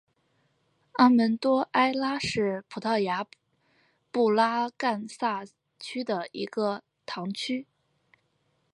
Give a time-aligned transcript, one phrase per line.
[0.93, 3.23] 阿门多埃拉是葡萄牙
[4.09, 5.43] 布拉干萨
[5.79, 7.67] 区的一个堂区。